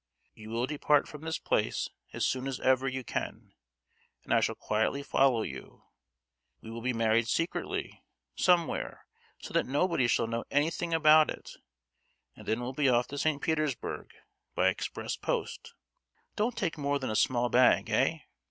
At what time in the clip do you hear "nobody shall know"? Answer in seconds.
9.67-10.43